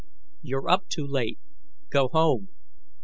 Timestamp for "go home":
1.91-2.49